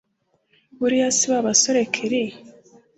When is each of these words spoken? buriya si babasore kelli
buriya 0.79 1.07
si 1.17 1.25
babasore 1.31 1.81
kelli 1.93 2.23